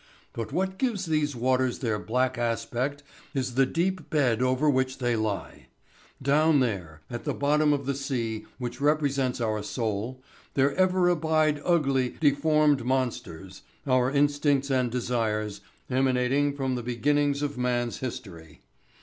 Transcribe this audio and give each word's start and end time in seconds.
But 0.33 0.51
what 0.51 0.79
gives 0.79 1.05
these 1.05 1.35
waters 1.35 1.77
their 1.77 1.99
black 1.99 2.35
aspect 2.35 3.03
is 3.35 3.53
the 3.53 3.67
deep 3.67 4.09
bed 4.09 4.41
over 4.41 4.67
which 4.67 4.97
they 4.97 5.15
lie. 5.15 5.67
Down 6.19 6.59
there, 6.59 7.01
at 7.07 7.23
the 7.23 7.35
bottom 7.35 7.71
of 7.71 7.85
the 7.85 7.93
sea 7.93 8.47
which 8.57 8.81
represents 8.81 9.39
our 9.39 9.61
soul, 9.61 10.19
there 10.55 10.73
ever 10.73 11.07
abide 11.07 11.61
ugly, 11.63 12.15
deformed 12.19 12.83
monsters 12.83 13.61
our 13.85 14.09
instincts 14.09 14.71
and 14.71 14.89
desires 14.89 15.61
emanating 15.87 16.55
from 16.55 16.73
the 16.73 16.81
beginnings 16.81 17.43
of 17.43 17.55
man's 17.59 17.99
history. 17.99 18.61